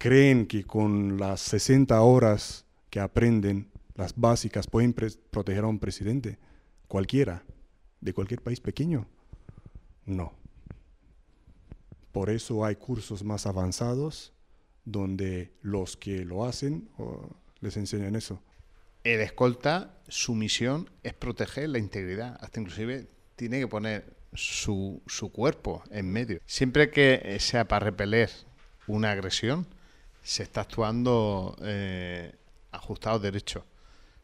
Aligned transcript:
creen 0.00 0.46
que 0.46 0.64
con 0.64 1.18
las 1.18 1.42
60 1.42 2.00
horas 2.00 2.64
que 2.88 3.00
aprenden, 3.00 3.68
las 3.96 4.14
básicas, 4.16 4.66
pueden 4.66 4.94
proteger 4.94 5.64
a 5.64 5.66
un 5.66 5.78
presidente, 5.78 6.38
cualquiera, 6.88 7.44
de 8.00 8.14
cualquier 8.14 8.40
país 8.40 8.60
pequeño. 8.60 9.06
No. 10.06 10.32
Por 12.12 12.30
eso 12.30 12.64
hay 12.64 12.76
cursos 12.76 13.22
más 13.22 13.44
avanzados 13.44 14.32
donde 14.86 15.52
los 15.60 15.98
que 15.98 16.24
lo 16.24 16.46
hacen 16.46 16.88
les 17.60 17.76
enseñan 17.76 18.16
eso. 18.16 18.42
El 19.04 19.20
escolta, 19.20 19.98
su 20.08 20.34
misión 20.34 20.88
es 21.02 21.12
proteger 21.12 21.68
la 21.68 21.78
integridad, 21.78 22.38
hasta 22.40 22.58
inclusive 22.58 23.06
tiene 23.36 23.60
que 23.60 23.68
poner 23.68 24.16
su, 24.32 25.02
su 25.06 25.30
cuerpo 25.30 25.84
en 25.90 26.10
medio. 26.10 26.40
Siempre 26.46 26.90
que 26.90 27.36
sea 27.38 27.68
para 27.68 27.84
repeler 27.84 28.30
una 28.86 29.10
agresión, 29.10 29.66
se 30.22 30.42
está 30.42 30.62
actuando 30.62 31.56
eh, 31.62 32.34
ajustado 32.72 33.18
derecho. 33.18 33.64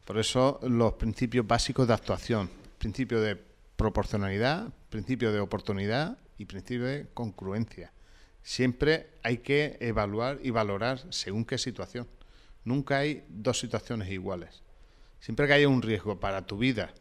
Por 0.05 0.17
eso 0.17 0.59
los 0.63 0.93
principios 0.93 1.45
básicos 1.45 1.87
de 1.87 1.93
actuación, 1.93 2.49
principio 2.77 3.19
de 3.19 3.35
proporcionalidad, 3.75 4.69
principio 4.89 5.31
de 5.31 5.39
oportunidad 5.39 6.17
y 6.37 6.45
principio 6.45 6.85
de 6.85 7.07
congruencia. 7.13 7.91
Siempre 8.41 9.09
hay 9.23 9.39
que 9.39 9.77
evaluar 9.81 10.39
y 10.41 10.51
valorar 10.51 11.01
según 11.09 11.43
qué 11.43 11.57
situación. 11.57 12.07
Nunca 12.63 12.99
hay 12.99 13.25
dos 13.29 13.59
situaciones 13.59 14.09
iguales. 14.09 14.63
Siempre 15.19 15.47
que 15.47 15.53
haya 15.53 15.67
un 15.67 15.81
riesgo 15.81 16.19
para 16.19 16.45
tu 16.45 16.57
vida, 16.57 16.93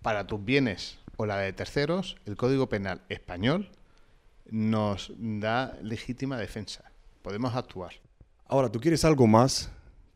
para 0.00 0.26
tus 0.26 0.42
bienes 0.44 0.98
o 1.16 1.26
la 1.26 1.38
de 1.38 1.52
terceros, 1.52 2.16
el 2.24 2.36
Código 2.36 2.68
Penal 2.68 3.02
español 3.08 3.70
nos 4.50 5.12
da 5.16 5.76
legítima 5.82 6.38
defensa. 6.38 6.93
Podemos 7.24 7.54
actuar. 7.54 7.94
Ahora, 8.44 8.70
¿tú 8.70 8.78
quieres 8.78 9.02
algo 9.02 9.26
más? 9.26 9.70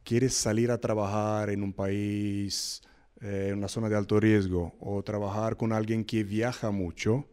¿Quieres 0.05 0.35
salir 0.35 0.71
a 0.71 0.77
trabajar 0.77 1.49
en 1.49 1.63
un 1.63 1.73
país, 1.73 2.83
eh, 3.23 3.47
en 3.49 3.57
una 3.57 3.69
zona 3.69 3.89
de 3.89 3.97
alto 3.97 4.21
riesgo, 4.21 4.77
o 4.79 5.03
trabajar 5.03 5.57
con 5.57 5.73
alguien 5.73 6.05
que 6.05 6.23
viaja 6.23 6.71
mucho? 6.71 7.25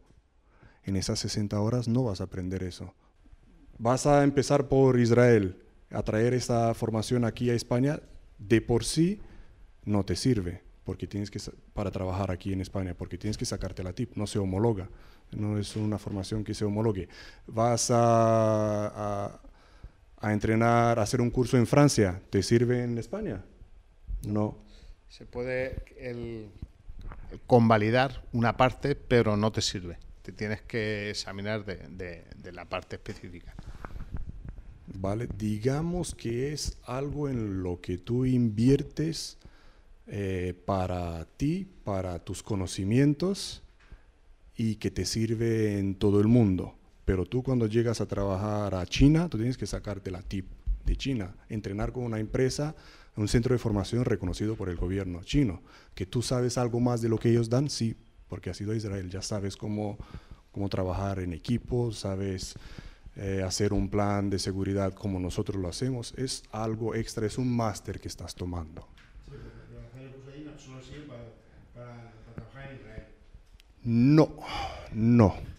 En 0.86 0.96
esas 0.96 1.20
60 1.20 1.60
horas 1.60 1.90
no 1.90 2.06
vas 2.06 2.22
a 2.22 2.24
aprender 2.24 2.64
eso. 2.64 2.94
Vas 3.78 4.06
a 4.06 4.24
empezar 4.24 4.70
por 4.70 4.98
Israel, 4.98 5.62
a 5.90 6.04
traer 6.04 6.34
esa 6.34 6.74
formación 6.74 7.26
aquí 7.26 7.50
a 7.50 7.54
España, 7.54 8.00
de 8.38 8.62
por 8.62 8.86
sí 8.86 9.20
no 9.84 10.06
te 10.06 10.16
sirve 10.16 10.64
porque 10.86 11.08
tienes 11.08 11.32
que 11.32 11.40
para 11.74 11.92
trabajar 11.92 12.32
aquí 12.32 12.54
en 12.54 12.62
España, 12.62 12.94
porque 12.94 13.18
tienes 13.18 13.38
que 13.38 13.46
sacarte 13.46 13.84
la 13.84 13.92
TIP, 13.92 14.16
no 14.16 14.28
se 14.28 14.38
homologa, 14.38 14.88
no 15.36 15.58
es 15.58 15.76
una 15.76 15.98
formación 15.98 16.44
que 16.44 16.54
se 16.54 16.64
homologue. 16.64 17.10
Vas 17.48 17.90
a, 17.90 19.26
a, 19.26 19.42
entrenar, 20.34 21.00
a 21.00 21.04
hacer 21.04 21.22
un 21.22 21.30
curso 21.30 21.58
en 21.58 21.68
Francia, 21.68 22.22
¿te 22.30 22.44
sirve 22.44 22.84
en 22.84 22.98
España? 22.98 23.44
No. 24.26 24.58
Se 25.10 25.26
puede 25.26 25.84
convalidar 27.48 28.24
una 28.34 28.58
parte, 28.58 28.96
pero 28.96 29.38
no 29.38 29.52
te 29.52 29.62
sirve. 29.62 29.98
Te 30.22 30.32
tienes 30.32 30.62
que 30.62 31.10
examinar 31.10 31.66
de, 31.66 32.24
de 32.36 32.52
la 32.52 32.66
parte 32.66 32.96
específica. 32.96 33.54
Vale, 34.88 35.28
digamos 35.38 36.16
que 36.16 36.54
es 36.54 36.78
algo 36.86 37.28
en 37.30 37.64
lo 37.64 37.82
que 37.82 37.98
tú 37.98 38.26
inviertes 38.26 39.38
eh, 40.08 40.54
para 40.66 41.26
ti, 41.26 41.68
para 41.84 42.20
tus 42.20 42.44
conocimientos 42.44 43.64
y 44.56 44.76
que 44.76 44.92
te 44.92 45.04
sirve 45.06 45.80
en 45.80 45.96
todo 45.96 46.22
el 46.22 46.28
mundo. 46.28 46.76
Pero 47.06 47.26
tú 47.26 47.44
cuando 47.44 47.68
llegas 47.68 48.02
a 48.02 48.08
trabajar 48.08 48.74
a 48.76 48.86
China, 48.86 49.30
tú 49.30 49.38
tienes 49.38 49.58
que 49.58 49.68
sacarte 49.68 50.12
la 50.12 50.22
tip 50.22 50.48
de 50.84 50.96
China, 50.96 51.36
entrenar 51.50 51.92
con 51.92 52.04
una 52.04 52.20
empresa, 52.20 52.76
un 53.16 53.28
centro 53.28 53.54
de 53.54 53.60
formación 53.60 54.06
reconocido 54.06 54.56
por 54.56 54.70
el 54.70 54.76
gobierno 54.76 55.24
chino. 55.24 55.62
Que 55.94 56.06
tú 56.06 56.22
sabes 56.22 56.58
algo 56.58 56.80
más 56.80 57.02
de 57.02 57.10
lo 57.10 57.18
que 57.18 57.30
ellos 57.30 57.50
dan, 57.50 57.70
sí, 57.70 57.96
porque 58.28 58.50
has 58.50 58.60
ido 58.60 58.72
a 58.72 58.76
Israel, 58.76 59.10
ya 59.10 59.22
sabes 59.22 59.56
cómo, 59.56 59.98
cómo 60.52 60.68
trabajar 60.68 61.20
en 61.20 61.34
equipo, 61.34 61.92
sabes 61.92 62.56
eh, 63.16 63.44
hacer 63.46 63.72
un 63.72 63.90
plan 63.90 64.30
de 64.30 64.40
seguridad 64.40 64.94
como 64.94 65.20
nosotros 65.20 65.62
lo 65.62 65.68
hacemos. 65.68 66.14
Es 66.18 66.44
algo 66.52 66.96
extra, 66.96 67.26
es 67.26 67.38
un 67.38 67.56
máster 67.56 68.00
que 68.00 68.08
estás 68.08 68.36
tomando. 68.36 68.88
No, 73.84 74.40
no. 74.92 75.55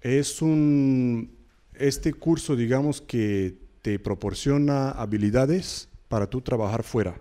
Es 0.00 0.40
un, 0.42 1.36
este 1.74 2.12
curso, 2.12 2.56
digamos, 2.56 3.00
que 3.00 3.56
te 3.82 3.98
proporciona 3.98 4.90
habilidades 4.90 5.88
para 6.08 6.28
tú 6.28 6.40
trabajar 6.40 6.82
fuera 6.82 7.20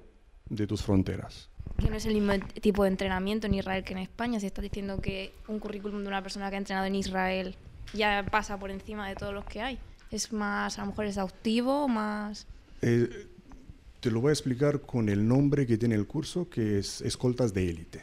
de 0.50 0.68
tus 0.68 0.82
fronteras. 0.82 1.50
Que 1.78 1.90
no 1.90 1.96
es 1.96 2.06
el 2.06 2.14
mismo 2.14 2.34
tipo 2.62 2.84
de 2.84 2.90
entrenamiento 2.90 3.48
en 3.48 3.54
Israel 3.54 3.84
que 3.84 3.94
en 3.94 4.00
España. 4.00 4.40
Si 4.40 4.46
estás 4.46 4.64
diciendo 4.64 5.00
que 5.00 5.32
un 5.48 5.60
currículum 5.60 6.02
de 6.02 6.08
una 6.08 6.22
persona 6.22 6.50
que 6.50 6.56
ha 6.56 6.60
entrenado 6.60 6.88
en 6.88 6.96
Israel 6.96 7.56
ya 7.94 8.26
pasa 8.30 8.58
por 8.60 8.72
encima 8.72 9.08
de 9.08 9.16
todos 9.16 9.34
los 9.34 9.46
que 9.46 9.62
hay. 9.62 9.80
Es 10.12 10.34
más, 10.34 10.78
a 10.78 10.82
lo 10.82 10.88
mejor 10.88 11.06
exhaustivo, 11.06 11.88
más... 11.88 12.48
Eh, 12.82 13.28
te 14.00 14.12
lo 14.12 14.22
voy 14.22 14.30
a 14.30 14.34
explicar 14.34 14.82
con 14.82 15.10
el 15.10 15.28
nombre 15.28 15.68
que 15.68 15.78
tiene 15.78 15.96
el 15.96 16.08
curso, 16.08 16.50
que 16.50 16.80
es 16.80 17.02
Escoltas 17.02 17.54
de 17.54 17.70
Élite. 17.70 18.02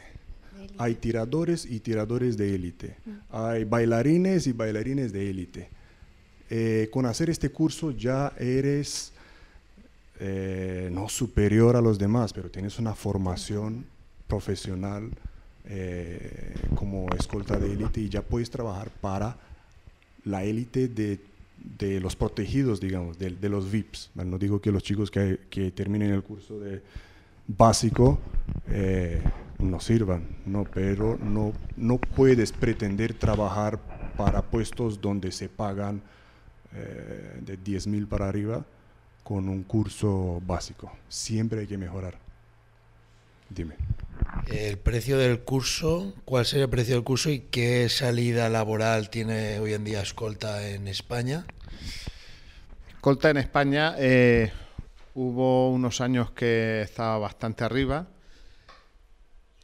Hay 0.77 0.95
tiradores 0.95 1.65
y 1.65 1.79
tiradores 1.79 2.37
de 2.37 2.55
élite. 2.55 2.97
Mm. 3.05 3.11
Hay 3.29 3.63
bailarines 3.63 4.47
y 4.47 4.53
bailarines 4.53 5.11
de 5.11 5.29
élite. 5.29 5.69
Eh, 6.49 6.89
con 6.91 7.05
hacer 7.05 7.29
este 7.29 7.49
curso 7.49 7.91
ya 7.91 8.31
eres 8.39 9.11
eh, 10.19 10.89
no 10.91 11.09
superior 11.09 11.75
a 11.75 11.81
los 11.81 11.99
demás, 11.99 12.31
pero 12.31 12.49
tienes 12.49 12.79
una 12.79 12.95
formación 12.95 13.85
profesional 14.27 15.09
eh, 15.65 16.55
como 16.75 17.07
escolta 17.17 17.59
de 17.59 17.73
élite 17.73 17.99
y 18.01 18.09
ya 18.09 18.21
puedes 18.21 18.49
trabajar 18.49 18.89
para 19.01 19.37
la 20.23 20.43
élite 20.45 20.87
de, 20.87 21.19
de, 21.77 21.99
los 21.99 22.15
protegidos, 22.15 22.79
digamos, 22.79 23.19
de, 23.19 23.31
de 23.31 23.49
los 23.49 23.69
VIPs. 23.69 24.11
No 24.15 24.37
digo 24.37 24.61
que 24.61 24.71
los 24.71 24.83
chicos 24.83 25.11
que, 25.11 25.39
que 25.49 25.71
terminen 25.71 26.11
el 26.11 26.23
curso 26.23 26.59
de 26.59 26.81
básico 27.47 28.19
no 29.59 29.79
sirvan, 29.79 30.27
no, 30.45 30.63
pero 30.63 31.17
no, 31.17 31.53
no 31.75 31.97
puedes 31.97 32.51
pretender 32.51 33.13
trabajar 33.13 33.79
para 34.15 34.41
puestos 34.41 35.01
donde 35.01 35.31
se 35.31 35.49
pagan 35.49 36.01
eh, 36.73 37.39
de 37.41 37.57
10 37.57 37.87
mil 37.87 38.07
para 38.07 38.27
arriba 38.27 38.65
con 39.23 39.49
un 39.49 39.63
curso 39.63 40.41
básico. 40.45 40.91
Siempre 41.09 41.61
hay 41.61 41.67
que 41.67 41.77
mejorar. 41.77 42.17
Dime. 43.49 43.75
El 44.47 44.77
precio 44.77 45.17
del 45.17 45.39
curso, 45.39 46.13
¿cuál 46.25 46.45
sería 46.45 46.65
el 46.65 46.69
precio 46.69 46.95
del 46.95 47.03
curso 47.03 47.29
y 47.29 47.39
qué 47.39 47.87
salida 47.89 48.49
laboral 48.49 49.09
tiene 49.09 49.59
hoy 49.59 49.73
en 49.73 49.83
día 49.83 50.01
Escolta 50.01 50.67
en 50.67 50.87
España? 50.87 51.45
Escolta 52.89 53.29
en 53.29 53.37
España 53.37 53.95
eh, 53.97 54.51
hubo 55.13 55.71
unos 55.71 56.01
años 56.01 56.31
que 56.31 56.81
estaba 56.81 57.17
bastante 57.17 57.63
arriba 57.63 58.07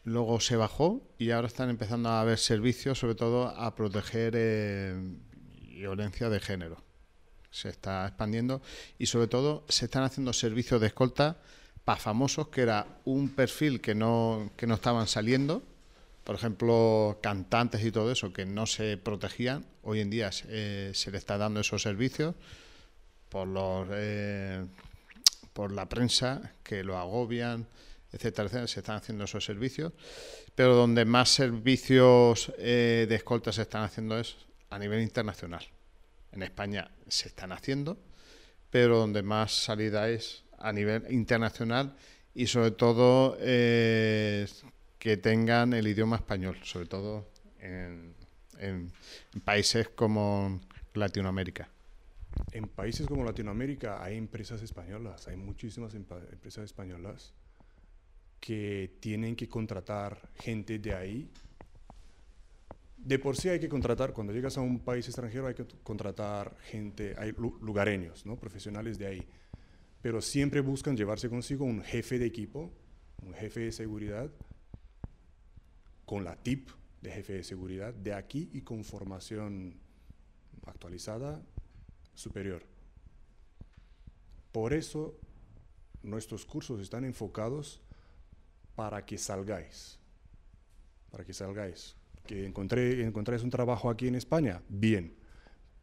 luego 0.04 0.40
se 0.40 0.56
bajó 0.56 1.02
y 1.18 1.32
ahora 1.32 1.48
están 1.48 1.70
empezando 1.70 2.10
a 2.10 2.22
haber 2.22 2.38
servicios, 2.38 3.00
sobre 3.00 3.16
todo 3.16 3.48
a 3.48 3.76
proteger 3.76 4.34
eh, 4.36 4.96
violencia 5.70 6.30
de 6.30 6.40
género. 6.40 6.78
Se 7.52 7.70
está 7.70 8.08
expandiendo 8.08 8.62
y 8.98 9.06
sobre 9.06 9.28
todo 9.28 9.64
se 9.70 9.86
están 9.86 10.04
haciendo 10.04 10.34
servicios 10.34 10.82
de 10.82 10.88
escolta 10.88 11.38
para 11.86 12.00
famosos, 12.00 12.48
que 12.48 12.62
era 12.62 12.88
un 13.06 13.30
perfil 13.30 13.82
que 13.82 13.94
no, 13.94 14.52
que 14.58 14.68
no 14.68 14.76
estaban 14.76 15.08
saliendo, 15.08 15.62
por 16.24 16.36
ejemplo, 16.36 17.20
cantantes 17.22 17.84
y 17.84 17.92
todo 17.92 18.12
eso, 18.12 18.32
que 18.32 18.46
no 18.46 18.66
se 18.66 18.98
protegían. 18.98 19.66
Hoy 19.84 20.00
en 20.00 20.10
día 20.10 20.30
eh, 20.48 20.92
se 20.94 21.12
le 21.12 21.18
está 21.18 21.38
dando 21.38 21.60
esos 21.60 21.82
servicios 21.82 22.36
por, 23.28 23.48
los, 23.48 23.88
eh, 23.92 24.66
por 25.52 25.74
la 25.74 25.90
prensa, 25.90 26.54
que 26.64 26.84
lo 26.84 26.98
agobian, 26.98 27.68
etcétera, 28.14 28.46
etcétera, 28.46 28.68
se 28.68 28.80
están 28.80 28.98
haciendo 28.98 29.24
esos 29.24 29.44
servicios, 29.44 29.92
pero 30.56 30.76
donde 30.76 31.04
más 31.04 31.30
servicios 31.30 32.54
eh, 32.60 33.08
de 33.10 33.16
escolta 33.16 33.52
se 33.52 33.64
están 33.64 33.84
haciendo 33.84 34.20
es 34.20 34.38
a 34.70 34.78
nivel 34.78 35.02
internacional. 35.02 35.66
En 36.32 36.44
España 36.44 36.92
se 37.08 37.28
están 37.28 37.52
haciendo, 37.52 37.98
pero 38.70 39.00
donde 39.00 39.24
más 39.24 39.52
salida 39.52 40.10
es 40.10 40.44
a 40.60 40.72
nivel 40.72 41.12
internacional 41.12 41.96
y 42.36 42.48
sobre 42.48 42.72
todo 42.72 43.36
eh, 43.40 44.48
que 45.00 45.18
tengan 45.18 45.74
el 45.74 45.88
idioma 45.88 46.18
español, 46.18 46.58
sobre 46.64 46.86
todo 46.86 47.28
en, 47.60 48.14
en 48.60 48.92
países 49.44 49.90
como 49.90 50.62
Latinoamérica. 50.94 51.68
En 52.52 52.68
países 52.68 53.08
como 53.08 53.24
Latinoamérica 53.24 54.04
hay 54.04 54.18
empresas 54.18 54.62
españolas, 54.62 55.28
hay 55.28 55.36
muchísimas 55.36 55.94
empresas 55.96 56.66
españolas 56.66 57.34
que 58.44 58.98
tienen 59.00 59.38
que 59.38 59.48
contratar 59.48 60.30
gente 60.36 60.78
de 60.78 60.94
ahí 60.94 61.32
de 62.98 63.20
por 63.20 63.38
sí 63.38 63.50
hay 63.50 63.60
que 63.60 63.70
contratar, 63.70 64.14
cuando 64.14 64.34
llegas 64.34 64.58
a 64.58 64.62
un 64.62 64.80
país 64.80 65.06
extranjero 65.08 65.48
hay 65.48 65.54
que 65.54 65.66
contratar 65.84 66.58
gente, 66.64 67.16
hay 67.18 67.34
lugareños, 67.62 68.26
¿no? 68.26 68.38
profesionales 68.38 68.98
de 68.98 69.08
ahí, 69.08 69.28
pero 70.02 70.22
siempre 70.22 70.62
buscan 70.62 70.96
llevarse 70.96 71.30
consigo 71.30 71.66
un 71.66 71.82
jefe 71.84 72.18
de 72.18 72.26
equipo, 72.26 72.72
un 73.22 73.34
jefe 73.34 73.62
de 73.62 73.72
seguridad, 73.72 74.32
con 76.06 76.24
la 76.24 76.36
TIP 76.36 76.70
de 77.02 77.12
jefe 77.12 77.34
de 77.34 77.44
seguridad 77.44 77.94
de 77.94 78.14
aquí 78.14 78.50
y 78.54 78.62
con 78.62 78.84
formación 78.84 79.76
actualizada 80.66 81.42
superior. 82.14 82.64
Por 84.52 84.74
eso 84.74 85.20
nuestros 86.04 86.46
cursos 86.46 86.80
están 86.80 87.04
enfocados 87.04 87.82
para 88.76 89.06
que 89.06 89.18
salgáis, 89.18 90.00
para 91.12 91.24
que 91.24 91.34
salgáis 91.34 91.96
que 92.26 92.46
encontré, 92.46 93.04
encontráis 93.04 93.44
un 93.44 93.50
trabajo 93.50 93.90
aquí 93.90 94.08
en 94.08 94.16
España, 94.16 94.62
bien, 94.70 95.16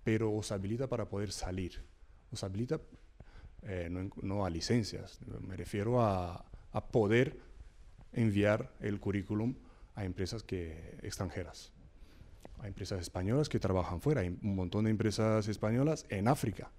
pero 0.02 0.32
os 0.32 0.52
habilita 0.52 0.88
para 0.88 1.08
poder 1.08 1.32
salir. 1.32 1.84
Os 2.32 2.42
habilita 2.44 2.80
eh, 3.62 3.88
no, 4.22 4.46
a 4.46 4.50
licencias, 4.50 5.20
me 5.40 5.56
refiero 5.56 6.00
a, 6.00 6.44
a, 6.72 6.86
poder 6.88 7.38
enviar 8.12 8.72
el 8.80 8.98
currículum 8.98 9.54
a 9.94 10.04
empresas 10.04 10.42
que, 10.42 10.98
extranjeras, 11.02 11.72
a 12.60 12.68
empresas 12.68 13.00
españolas 13.00 13.48
que 13.48 13.58
trabajan 13.58 14.00
fuera. 14.00 14.22
Hay 14.22 14.28
un 14.28 14.56
montón 14.56 14.84
de 14.84 14.90
empresas 14.90 15.46
españolas 15.48 16.06
en 16.08 16.26
África, 16.26 16.70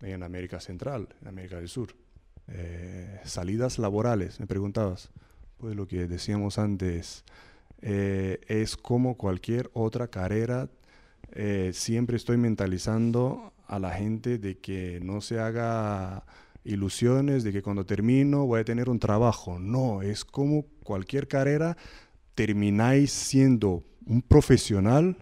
en 0.00 0.22
América 0.22 0.60
Central, 0.60 1.08
en 1.20 1.28
América 1.28 1.56
del 1.56 1.68
Sur. 1.68 1.94
Eh, 2.48 3.20
salidas 3.24 3.78
laborales, 3.78 4.40
me 4.40 4.46
preguntabas, 4.46 5.10
pues 5.58 5.76
lo 5.76 5.86
que 5.86 6.06
decíamos 6.06 6.58
antes, 6.58 7.24
eh, 7.80 8.40
es 8.48 8.76
como 8.76 9.16
cualquier 9.16 9.70
otra 9.72 10.08
carrera. 10.08 10.68
Eh, 11.32 11.70
siempre 11.72 12.16
estoy 12.16 12.38
mentalizando 12.38 13.52
a 13.66 13.78
la 13.78 13.92
gente 13.92 14.38
de 14.38 14.58
que 14.58 15.00
no 15.00 15.20
se 15.20 15.38
haga 15.38 16.24
ilusiones 16.64 17.44
de 17.44 17.52
que 17.52 17.62
cuando 17.62 17.86
termino 17.86 18.46
voy 18.46 18.60
a 18.60 18.64
tener 18.64 18.88
un 18.88 18.98
trabajo. 18.98 19.58
No, 19.60 20.02
es 20.02 20.24
como 20.24 20.66
cualquier 20.82 21.28
carrera, 21.28 21.76
termináis 22.34 23.12
siendo 23.12 23.84
un 24.06 24.22
profesional 24.22 25.16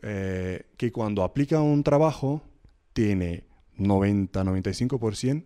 que 0.00 0.92
cuando 0.92 1.24
aplica 1.24 1.60
un 1.60 1.82
trabajo 1.82 2.40
tiene 2.92 3.47
90-95% 3.78 5.44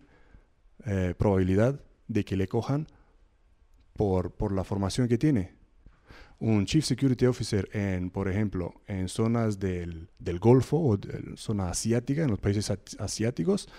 probabilidad 1.17 1.79
de 2.07 2.25
que 2.25 2.35
le 2.35 2.47
cojan 2.47 2.87
por, 3.93 4.31
por 4.31 4.51
la 4.51 4.63
formación 4.63 5.07
que 5.07 5.17
tiene. 5.17 5.53
Un 6.39 6.65
Chief 6.65 6.83
Security 6.83 7.25
Officer, 7.25 7.69
en, 7.71 8.09
por 8.09 8.27
ejemplo, 8.27 8.81
en 8.87 9.07
zonas 9.07 9.59
del, 9.59 10.09
del 10.19 10.39
Golfo 10.39 10.77
o 10.77 10.97
zona 11.37 11.69
asiática, 11.69 12.23
en 12.23 12.31
los 12.31 12.39
países 12.39 12.69
asiáticos, 12.99 13.69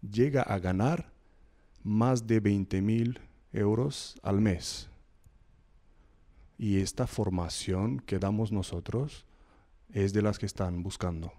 llega 0.00 0.42
a 0.42 0.58
ganar 0.58 1.12
más 1.84 2.26
de 2.26 2.40
20 2.40 2.82
mil 2.82 3.20
euros 3.52 4.18
al 4.22 4.40
mes. 4.40 4.88
Y 6.58 6.80
esta 6.80 7.06
formación 7.06 8.00
que 8.00 8.18
damos 8.18 8.52
nosotros 8.52 9.26
es 9.92 10.12
de 10.12 10.22
las 10.22 10.38
que 10.38 10.46
están 10.46 10.82
buscando 10.82 11.32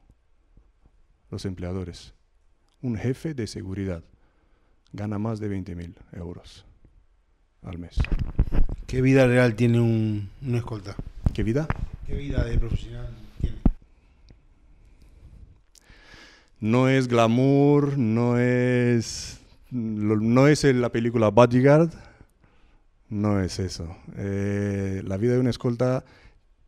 los 1.29 1.45
empleadores. 1.45 2.13
Un 2.83 2.97
jefe 2.97 3.33
de 3.33 3.47
seguridad 3.47 4.03
gana 4.91 5.17
más 5.17 5.39
de 5.39 5.47
20 5.47 5.73
mil 5.73 5.95
euros 6.11 6.65
al 7.61 7.77
mes. 7.77 7.95
¿Qué 8.87 9.01
vida 9.01 9.25
real 9.25 9.55
tiene 9.55 9.79
un, 9.79 10.29
escolta? 10.53 10.93
¿Qué 11.33 11.43
vida? 11.43 11.65
¿Qué 12.05 12.15
vida 12.17 12.43
de 12.43 12.57
profesional 12.57 13.07
tiene? 13.39 13.55
No 16.59 16.89
es 16.89 17.07
glamour, 17.07 17.97
no 17.97 18.37
es, 18.37 19.39
no 19.71 20.49
es 20.49 20.65
la 20.65 20.89
película 20.91 21.29
Bodyguard, 21.29 21.89
no 23.07 23.39
es 23.39 23.59
eso. 23.59 23.95
Eh, 24.17 25.01
la 25.05 25.15
vida 25.15 25.33
de 25.33 25.39
un 25.39 25.47
escolta 25.47 26.03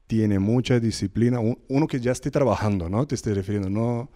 tiene 0.07 0.39
mucha 0.39 0.79
disciplina. 0.79 1.41
Uno 1.67 1.87
que 1.87 1.99
ya 1.99 2.13
esté 2.13 2.31
trabajando, 2.31 2.87
¿no? 2.87 3.05
Te 3.05 3.15
estoy 3.15 3.33
refiriendo, 3.33 3.69
no. 3.69 4.09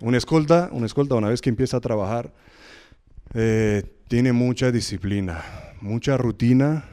Un 0.00 0.14
escolta, 0.14 0.68
un 0.72 0.84
escolta 0.84 1.14
una 1.14 1.28
vez 1.28 1.40
que 1.40 1.50
empieza 1.50 1.76
a 1.76 1.80
trabajar, 1.80 2.32
eh, 3.34 3.84
tiene 4.08 4.32
mucha 4.32 4.72
disciplina 4.72 5.44
mucha 5.80 6.16
rutina 6.16 6.84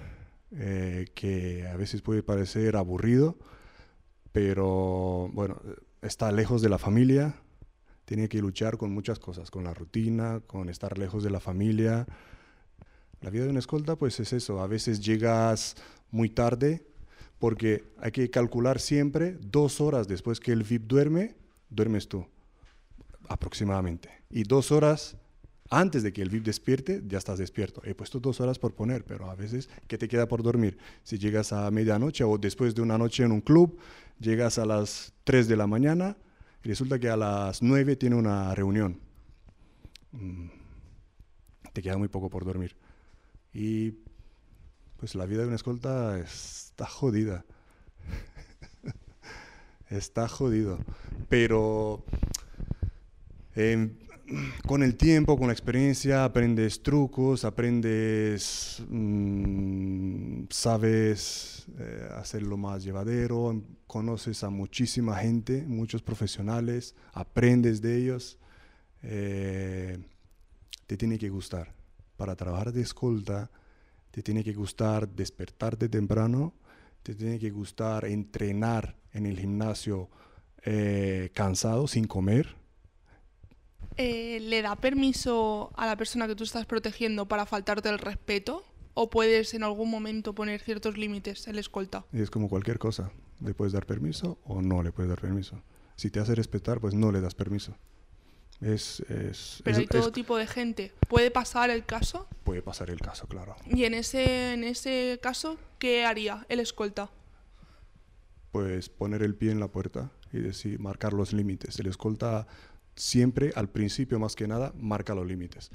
eh, 0.51 1.07
que 1.13 1.67
a 1.67 1.75
veces 1.75 2.01
puede 2.01 2.23
parecer 2.23 2.75
aburrido, 2.75 3.37
pero 4.31 5.29
bueno, 5.33 5.61
está 6.01 6.31
lejos 6.31 6.61
de 6.61 6.69
la 6.69 6.77
familia, 6.77 7.35
tiene 8.05 8.29
que 8.29 8.39
luchar 8.39 8.77
con 8.77 8.91
muchas 8.91 9.19
cosas, 9.19 9.51
con 9.51 9.65
la 9.65 9.73
rutina, 9.73 10.41
con 10.47 10.69
estar 10.69 10.97
lejos 10.97 11.23
de 11.23 11.29
la 11.29 11.41
familia. 11.41 12.07
La 13.21 13.29
vida 13.29 13.43
de 13.43 13.49
una 13.49 13.59
escolta 13.59 13.97
pues 13.97 14.19
es 14.19 14.31
eso, 14.31 14.61
a 14.61 14.67
veces 14.67 15.01
llegas 15.01 15.75
muy 16.11 16.29
tarde 16.29 16.85
porque 17.39 17.83
hay 17.99 18.11
que 18.11 18.29
calcular 18.29 18.79
siempre 18.79 19.37
dos 19.41 19.81
horas 19.81 20.07
después 20.07 20.39
que 20.39 20.53
el 20.53 20.63
VIP 20.63 20.83
duerme, 20.83 21.35
duermes 21.69 22.07
tú 22.07 22.25
aproximadamente. 23.27 24.09
Y 24.29 24.43
dos 24.43 24.71
horas 24.71 25.17
antes 25.69 26.03
de 26.03 26.13
que 26.13 26.21
el 26.21 26.29
VIP 26.29 26.45
despierte, 26.45 27.03
ya 27.07 27.17
estás 27.17 27.39
despierto. 27.39 27.81
He 27.83 27.93
puesto 27.93 28.19
dos 28.19 28.39
horas 28.39 28.57
por 28.57 28.73
poner, 28.73 29.03
pero 29.03 29.29
a 29.29 29.35
veces, 29.35 29.69
¿qué 29.87 29.97
te 29.97 30.07
queda 30.07 30.27
por 30.27 30.41
dormir? 30.41 30.77
Si 31.03 31.17
llegas 31.17 31.51
a 31.51 31.69
medianoche 31.71 32.23
o 32.23 32.37
después 32.37 32.73
de 32.73 32.81
una 32.81 32.97
noche 32.97 33.23
en 33.23 33.31
un 33.31 33.41
club, 33.41 33.77
llegas 34.19 34.57
a 34.59 34.65
las 34.65 35.13
3 35.25 35.47
de 35.47 35.57
la 35.57 35.67
mañana 35.67 36.17
y 36.63 36.69
resulta 36.69 36.99
que 36.99 37.09
a 37.09 37.17
las 37.17 37.61
9 37.61 37.97
tiene 37.97 38.15
una 38.15 38.55
reunión. 38.55 38.99
Mm, 40.11 40.47
te 41.73 41.81
queda 41.81 41.97
muy 41.97 42.07
poco 42.07 42.29
por 42.29 42.45
dormir. 42.45 42.77
Y 43.53 43.91
pues 44.97 45.15
la 45.15 45.25
vida 45.25 45.41
de 45.41 45.47
una 45.47 45.57
escolta 45.57 46.17
está 46.19 46.85
jodida. 46.85 47.45
está 49.89 50.29
jodido. 50.29 50.79
Pero... 51.27 52.05
Eh, 53.59 53.89
con 54.67 54.83
el 54.83 54.95
tiempo, 54.95 55.35
con 55.35 55.47
la 55.47 55.53
experiencia, 55.53 56.25
aprendes 56.25 56.83
trucos, 56.83 57.43
aprendes, 57.43 58.83
mm, 58.87 60.43
sabes 60.51 61.65
eh, 61.79 62.07
hacerlo 62.15 62.55
más 62.55 62.83
llevadero, 62.83 63.59
conoces 63.87 64.43
a 64.43 64.51
muchísima 64.51 65.15
gente, 65.15 65.63
muchos 65.65 66.03
profesionales, 66.03 66.93
aprendes 67.13 67.81
de 67.81 67.97
ellos. 67.97 68.37
Eh, 69.01 69.97
te 70.85 70.95
tiene 70.95 71.17
que 71.17 71.29
gustar. 71.29 71.73
Para 72.15 72.35
trabajar 72.35 72.71
de 72.71 72.81
escolta, 72.81 73.49
te 74.11 74.21
tiene 74.21 74.43
que 74.43 74.53
gustar 74.53 75.09
despertarte 75.09 75.89
temprano, 75.89 76.53
te 77.01 77.15
tiene 77.15 77.39
que 77.39 77.49
gustar 77.49 78.05
entrenar 78.05 78.97
en 79.13 79.25
el 79.25 79.39
gimnasio 79.39 80.09
eh, 80.63 81.31
cansado, 81.33 81.87
sin 81.87 82.05
comer 82.05 82.66
eh, 83.97 84.39
¿le 84.41 84.61
da 84.61 84.75
permiso 84.75 85.71
a 85.75 85.85
la 85.85 85.95
persona 85.95 86.27
que 86.27 86.35
tú 86.35 86.43
estás 86.43 86.65
protegiendo 86.65 87.27
para 87.27 87.45
faltarte 87.45 87.89
el 87.89 87.99
respeto? 87.99 88.63
¿O 88.93 89.09
puedes 89.09 89.53
en 89.53 89.63
algún 89.63 89.91
momento 89.91 90.33
poner 90.33 90.59
ciertos 90.59 90.97
límites 90.97 91.47
el 91.47 91.59
escolta? 91.59 92.05
Es 92.13 92.31
como 92.31 92.49
cualquier 92.49 92.79
cosa. 92.79 93.11
Le 93.41 93.53
puedes 93.53 93.73
dar 93.73 93.85
permiso 93.85 94.39
o 94.43 94.61
no 94.61 94.81
le 94.81 94.91
puedes 94.91 95.09
dar 95.09 95.21
permiso. 95.21 95.61
Si 95.95 96.09
te 96.09 96.19
hace 96.19 96.33
respetar, 96.33 96.79
pues 96.79 96.93
no 96.93 97.11
le 97.11 97.21
das 97.21 97.35
permiso. 97.35 97.75
Es, 98.61 99.01
es, 99.01 99.61
Pero 99.63 99.77
hay 99.77 99.87
todo 99.87 100.11
tipo 100.11 100.35
de 100.35 100.47
gente. 100.47 100.91
¿Puede 101.07 101.29
pasar 101.29 101.69
el 101.69 101.85
caso? 101.85 102.27
Puede 102.43 102.63
pasar 102.63 102.89
el 102.89 102.99
caso, 102.99 103.27
claro. 103.27 103.55
¿Y 103.67 103.83
en 103.83 103.93
ese, 103.93 104.53
en 104.53 104.63
ese 104.63 105.19
caso 105.21 105.57
qué 105.77 106.05
haría 106.05 106.45
el 106.49 106.59
escolta? 106.59 107.11
Pues 108.51 108.89
poner 108.89 109.21
el 109.21 109.35
pie 109.35 109.51
en 109.51 109.59
la 109.59 109.67
puerta 109.67 110.09
y 110.33 110.39
decir, 110.39 110.79
marcar 110.79 111.13
los 111.13 111.33
límites. 111.33 111.79
El 111.79 111.87
escolta 111.87 112.47
siempre 112.99 113.51
al 113.55 113.69
principio 113.69 114.19
más 114.19 114.35
que 114.35 114.47
nada 114.47 114.73
marca 114.77 115.15
los 115.15 115.25
límites. 115.25 115.71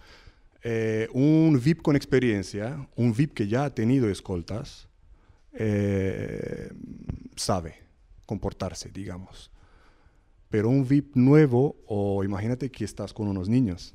Eh, 0.65 1.09
un 1.13 1.61
VIP 1.63 1.83
con 1.83 1.97
experiencia, 1.97 2.87
un 2.95 3.13
VIP 3.13 3.35
que 3.35 3.49
ya 3.49 3.65
ha 3.65 3.75
tenido 3.75 4.09
escoltas, 4.09 4.89
eh, 5.55 6.71
sabe 7.37 7.83
comportarse, 8.27 8.91
digamos. 8.91 9.51
Pero 10.49 10.69
un 10.69 10.87
VIP 10.87 11.17
nuevo, 11.17 11.77
o 11.87 12.23
imagínate 12.25 12.71
que 12.71 12.85
estás 12.85 13.13
con 13.13 13.27
unos 13.27 13.49
niños. 13.49 13.95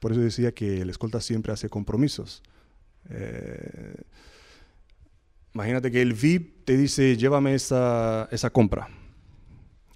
Por 0.00 0.12
eso 0.12 0.20
decía 0.20 0.52
que 0.52 0.82
el 0.82 0.90
escolta 0.90 1.20
siempre 1.20 1.52
hace 1.52 1.68
compromisos. 1.68 2.42
Eh, 3.08 3.94
imagínate 5.54 5.90
que 5.90 6.02
el 6.02 6.12
VIP 6.12 6.64
te 6.64 6.76
dice, 6.76 7.16
llévame 7.16 7.54
esa, 7.54 8.28
esa 8.30 8.50
compra. 8.50 8.88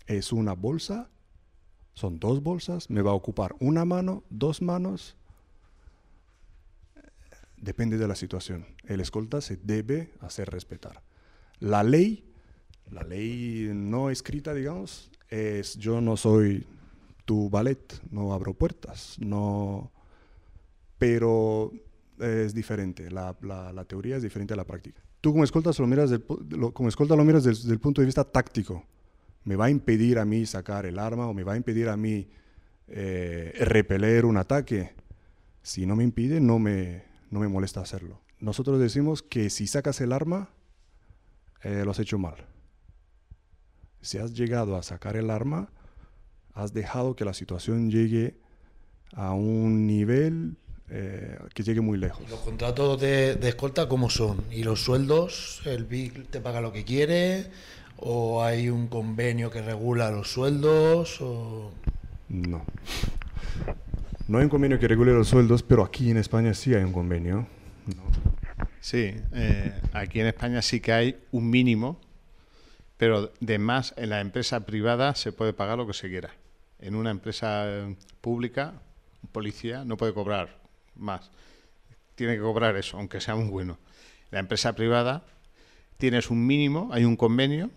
Es 0.07 0.33
una 0.33 0.55
bolsa 0.55 1.11
son 1.99 2.21
dos 2.21 2.45
bolsas, 2.45 2.91
me 2.91 3.03
va 3.03 3.11
a 3.11 3.15
ocupar 3.15 3.57
una 3.59 3.85
mano, 3.85 4.23
dos 4.31 4.63
manos. 4.63 5.17
Depende 7.57 7.99
de 7.99 8.07
la 8.07 8.15
situación. 8.15 8.67
El 8.85 9.01
escolta 9.01 9.41
se 9.41 9.57
debe 9.57 10.13
hacer 10.21 10.49
respetar. 10.49 11.03
La 11.59 11.83
ley, 11.83 12.25
la 12.93 13.03
ley 13.03 13.73
no 13.75 14.11
escrita, 14.11 14.55
digamos, 14.55 15.11
es 15.29 15.77
yo 15.77 16.01
no 16.01 16.17
soy 16.17 16.65
tu 17.25 17.51
ballet, 17.51 18.01
no 18.13 18.33
abro 18.33 18.55
puertas, 18.55 19.17
no... 19.19 19.91
Pero 20.99 21.73
es 22.21 22.55
diferente, 22.55 23.11
la, 23.11 23.37
la, 23.43 23.85
teoría 23.85 24.17
es 24.17 24.23
diferente 24.23 24.55
a 24.55 24.57
la 24.57 24.65
práctica. 24.65 25.03
Tú 25.21 25.33
como 25.33 25.45
escolta 25.45 25.71
lo 25.79 25.87
miras, 25.87 26.11
como 26.73 26.89
escolta 26.89 27.17
lo 27.17 27.25
miras 27.25 27.45
desde 27.45 27.73
el 27.73 27.81
punto 27.81 28.01
de 28.01 28.07
vista 28.07 28.25
táctico. 28.25 28.85
¿Me 29.49 29.57
va 29.57 29.65
a 29.65 29.71
impedir 29.71 30.19
a 30.19 30.27
mí 30.27 30.45
sacar 30.45 30.85
el 30.85 30.99
arma 30.99 31.27
o 31.27 31.33
me 31.33 31.43
va 31.43 31.55
a 31.55 31.57
impedir 31.57 31.89
a 31.89 31.97
mí 31.97 32.29
eh, 32.87 33.55
repeler 33.61 34.27
un 34.27 34.37
ataque? 34.37 34.93
Si 35.63 35.87
no 35.87 35.97
me 35.97 36.05
impide, 36.05 36.39
no 36.39 36.59
me, 36.59 37.05
no 37.31 37.41
me 37.41 37.49
molesta 37.49 37.81
hacerlo. 37.81 38.21
Nosotros 38.41 38.79
decimos 38.79 39.23
que 39.23 39.49
si 39.49 39.67
sacas 39.67 40.03
el 40.03 40.13
arma, 40.13 40.51
eh, 41.63 41.81
lo 41.83 41.93
has 41.93 41.99
hecho 41.99 42.19
mal. 42.19 42.45
Si 44.03 44.19
has 44.19 44.35
llegado 44.35 44.77
a 44.77 44.83
sacar 44.83 45.17
el 45.17 45.31
arma, 45.31 45.71
has 46.53 46.75
dejado 46.75 47.17
que 47.17 47.25
la 47.25 47.33
situación 47.33 47.91
llegue 47.91 48.37
a 49.15 49.33
un 49.33 49.87
nivel 49.87 50.59
eh, 50.91 51.39
que 51.55 51.63
llegue 51.63 51.81
muy 51.81 51.97
lejos. 51.97 52.29
¿Los 52.29 52.41
contratos 52.41 53.01
de, 53.01 53.39
escolta 53.49 53.89
cómo 53.89 54.11
son? 54.11 54.45
¿Y 54.53 54.63
los 54.63 54.83
sueldos? 54.83 55.63
¿El 55.65 55.85
BIC 55.85 56.29
te 56.29 56.41
paga 56.43 56.61
lo 56.61 56.71
que 56.71 56.85
quiere? 56.85 57.47
¿O 58.01 58.45
hay 58.45 58.69
un 58.69 58.87
convenio 58.87 59.51
que 59.51 59.61
regula 59.61 60.11
los 60.11 60.31
sueldos? 60.31 61.21
O... 61.21 61.73
No. 62.29 62.65
No 64.29 64.39
hay 64.39 64.45
un 64.45 64.51
convenio 64.51 64.79
que 64.79 64.87
regule 64.87 65.13
los 65.13 65.29
sueldos, 65.29 65.65
pero 65.65 65.83
aquí 65.83 66.11
en 66.11 66.17
España 66.17 66.55
sí 66.55 66.75
hay 66.75 66.85
un 66.85 66.93
convenio. 66.93 67.49
No. 67.87 68.03
Sí, 68.81 69.17
eh, 69.33 69.81
aquí 69.93 70.21
en 70.21 70.29
España 70.29 70.63
sí 70.63 70.81
que 70.81 70.93
hay 70.93 71.17
un 71.33 71.51
mínimo, 71.51 72.01
pero 72.97 73.33
de 73.41 73.59
más 73.59 73.95
en 73.97 74.11
la 74.11 74.21
empresa 74.21 74.65
privada 74.65 75.17
se 75.17 75.33
puede 75.33 75.53
pagar 75.53 75.79
lo 75.79 75.87
que 75.87 75.95
se 75.95 76.09
quiera. 76.09 76.31
En 76.79 76.95
una 76.95 77.11
empresa 77.11 77.67
pública, 78.21 78.75
un 79.25 79.31
policía 79.31 79.85
no 79.85 79.97
puede 79.97 80.15
cobrar 80.15 80.61
más. 80.95 81.33
Tiene 82.15 82.37
que 82.37 82.43
cobrar 82.43 82.77
eso, 82.77 82.97
aunque 82.97 83.21
sea 83.21 83.35
muy 83.35 83.49
bueno. 83.49 83.79
La 84.31 84.39
empresa 84.39 84.75
privada 84.75 85.25
tienes 85.97 86.31
un 86.31 86.47
mínimo, 86.47 86.91
hay 86.93 87.05
un 87.05 87.17
convenio 87.17 87.71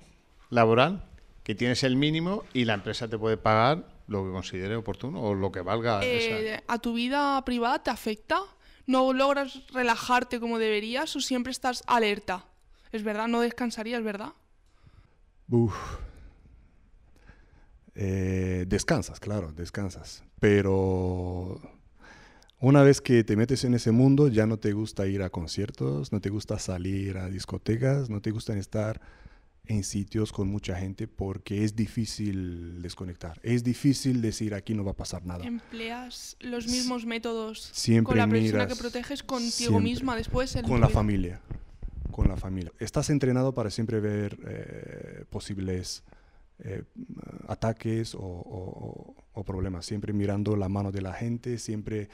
laboral 0.51 1.03
que 1.43 1.55
tienes 1.55 1.84
el 1.84 1.96
mínimo 1.96 2.43
y 2.53 2.65
la 2.65 2.75
empresa 2.75 3.08
te 3.08 3.17
puede 3.17 3.38
pagar 3.38 3.88
lo 4.08 4.24
que 4.24 4.31
considere 4.31 4.75
oportuno 4.75 5.22
o 5.22 5.34
lo 5.34 5.51
que 5.51 5.62
valga. 5.62 6.03
Eh, 6.03 6.53
esa... 6.53 6.63
¿A 6.67 6.77
tu 6.77 6.93
vida 6.93 7.43
privada 7.43 7.81
te 7.81 7.89
afecta? 7.89 8.39
¿No 8.86 9.13
logras 9.13 9.63
relajarte 9.74 10.39
como 10.39 10.60
deberías 10.60 11.15
o 11.15 11.22
siempre 11.22 11.51
estás 11.51 11.84
alerta? 11.88 12.46
¿Es 12.91 13.03
verdad? 13.03 13.27
¿No 13.27 13.41
descansarías, 13.41 14.03
verdad? 14.03 14.34
Uf. 15.50 15.74
Eh, 17.96 18.65
descansas, 18.67 19.20
claro, 19.20 19.51
descansas. 19.53 20.24
Pero 20.39 21.62
una 22.60 22.84
vez 22.84 23.01
que 23.01 23.24
te 23.24 23.36
metes 23.36 23.63
en 23.63 23.74
ese 23.74 23.91
mundo, 23.91 24.27
ya 24.27 24.46
no 24.46 24.58
te 24.58 24.74
gusta 24.74 25.08
ir 25.08 25.24
a 25.24 25.29
conciertos, 25.29 26.12
no 26.12 26.20
te 26.22 26.29
gusta 26.29 26.60
salir 26.60 27.17
a 27.17 27.29
discotecas, 27.29 28.10
no 28.10 28.22
te 28.22 28.31
gusta 28.31 28.58
estar 28.58 29.01
en 29.72 29.84
sitios 29.86 30.34
con 30.34 30.50
mucha 30.50 30.75
gente 30.75 31.08
porque 31.08 31.63
es 31.63 31.75
difícil 31.75 32.82
desconectar. 32.82 33.40
Es 33.42 33.63
difícil 33.63 34.22
decir 34.22 34.54
aquí 34.54 34.74
no 34.74 34.84
va 34.84 34.92
a 34.92 34.96
pasar 34.96 35.25
nada. 35.25 35.46
¿Empleas 35.46 36.36
los 36.42 36.68
mismos 36.68 37.06
métodos 37.06 37.70
siempre 37.72 38.12
con 38.12 38.18
la 38.18 38.28
persona 38.28 38.63
miras, 38.63 38.68
que 38.68 38.75
proteges 38.75 39.24
contigo 39.24 39.50
siempre, 39.51 39.82
misma 39.82 40.16
después? 40.18 40.58
Con 40.68 40.82
la 40.82 40.90
familia. 40.90 41.40
Con 42.12 42.28
la 42.28 42.36
familia. 42.36 42.72
Estás 42.80 43.10
entrenado 43.10 43.54
para 43.54 43.70
siempre 43.70 44.01
ver 44.01 44.38
eh, 44.46 45.24
posibles 45.30 46.04
eh, 46.60 46.84
ataques 47.48 48.13
o, 48.13 48.20
o, 48.20 49.16
o, 49.32 49.44
problemas. 49.46 49.86
Siempre 49.86 50.12
mirando 50.12 50.58
la 50.58 50.68
mano 50.68 50.92
de 50.92 51.01
la 51.01 51.13
gente, 51.13 51.58
siempre 51.58 52.10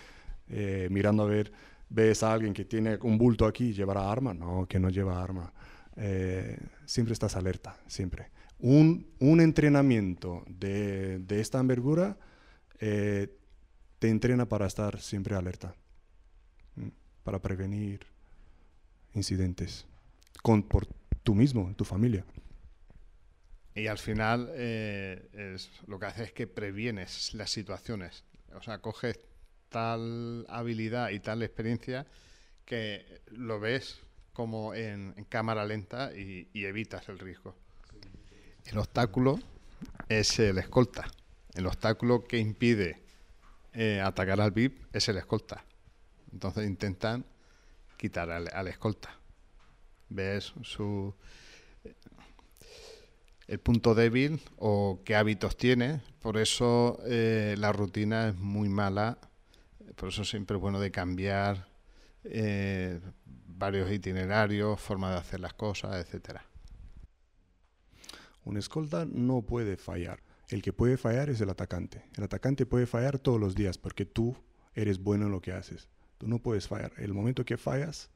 eh, 0.47 0.87
mirando 0.91 1.23
a 1.23 1.25
ver, 1.25 1.51
ves 1.89 2.21
a 2.21 2.33
alguien 2.33 2.53
que 2.53 2.65
tiene 2.65 2.99
un 3.01 3.17
bulto 3.17 3.47
aquí, 3.47 3.73
¿llevará 3.73 4.11
arma? 4.11 4.35
No, 4.35 4.67
que 4.67 4.79
no 4.79 4.89
lleva 4.89 5.23
arma 5.23 5.51
eh, 5.97 6.57
siempre 6.85 7.13
estás 7.13 7.35
alerta, 7.35 7.77
siempre. 7.87 8.29
Un, 8.59 9.07
un 9.19 9.41
entrenamiento 9.41 10.43
de, 10.47 11.19
de, 11.19 11.41
esta 11.41 11.59
envergura 11.59 12.17
eh, 12.79 13.35
te 13.99 14.09
entrena 14.09 14.47
para 14.47 14.67
estar 14.67 14.99
siempre 14.99 15.35
alerta, 15.35 15.75
para 17.23 17.39
prevenir 17.41 18.05
incidentes 19.13 19.85
con, 20.43 20.63
por 20.63 20.87
tú 21.23 21.35
mismo, 21.35 21.73
tu 21.75 21.83
familia. 21.83 22.23
Y 23.75 23.87
al 23.87 23.97
final 23.97 24.49
eh, 24.53 25.29
es, 25.33 25.69
lo 25.87 25.99
que 25.99 26.05
hace 26.07 26.23
es 26.23 26.31
que 26.31 26.47
previenes 26.47 27.33
las 27.33 27.51
situaciones. 27.51 28.23
O 28.55 28.61
sea, 28.61 28.79
coges 28.79 29.19
tal 29.69 30.45
habilidad 30.49 31.09
y 31.09 31.19
tal 31.19 31.43
experiencia 31.43 32.07
que 32.65 33.21
lo 33.27 33.59
ves 33.59 33.99
como 34.37 34.75
en, 34.75 35.15
cámara 35.29 35.65
lenta 35.65 36.15
y, 36.15 36.47
evitas 36.53 37.09
el 37.09 37.17
riesgo. 37.17 37.55
El 38.65 38.77
obstáculo 38.77 39.39
es 40.09 40.37
el 40.37 40.59
escolta. 40.59 41.07
El 41.55 41.65
obstáculo 41.65 42.23
que 42.23 42.37
impide 42.37 43.01
eh, 43.73 43.99
atacar 43.99 44.39
al 44.39 44.51
VIP 44.51 44.93
es 44.93 45.09
el 45.09 45.17
escolta. 45.17 45.65
Entonces 46.31 46.67
intentan 46.67 47.25
quitar 47.97 48.29
al, 48.29 48.67
escolta. 48.67 49.09
Ves 50.09 50.53
su 50.61 51.15
el 53.47 53.59
punto 53.59 53.95
débil 53.95 54.39
o 54.57 55.01
qué 55.03 55.15
hábitos 55.15 55.57
tiene. 55.57 55.99
Por 56.21 56.37
eso 56.37 56.99
eh, 57.07 57.55
la 57.57 57.71
rutina 57.71 58.29
es 58.29 58.35
muy 58.35 58.69
mala. 58.69 59.17
Por 59.95 60.09
eso 60.09 60.23
siempre 60.23 60.57
es 60.57 60.61
bueno 60.61 60.79
de 60.79 60.91
cambiar 60.91 61.67
eh, 62.23 62.99
varios 63.57 63.91
itinerarios, 63.91 64.79
forma 64.79 65.11
de 65.11 65.17
hacer 65.17 65.39
las 65.39 65.53
cosas, 65.53 65.95
etcétera. 65.95 66.45
Un 68.45 68.57
escolta 68.57 69.05
no 69.05 69.41
puede 69.41 69.77
fallar. 69.77 70.19
El 70.49 70.61
que 70.61 70.71
puede 70.71 70.97
fallar 70.97 71.29
es 71.29 71.41
el 71.41 71.49
atacante. 71.49 72.05
El 72.15 72.23
atacante 72.23 72.65
puede 72.65 72.85
fallar 72.85 73.19
todos 73.19 73.39
los 73.39 73.55
días 73.55 73.77
porque 73.77 74.05
tú 74.05 74.37
eres 74.73 74.99
bueno 74.99 75.25
en 75.25 75.31
lo 75.31 75.41
que 75.41 75.51
haces. 75.51 75.89
Tú 76.17 76.27
no 76.27 76.39
puedes 76.39 76.67
fallar. 76.67 76.93
El 76.97 77.13
momento 77.13 77.43
que 77.43 77.57
fallas, 77.57 78.09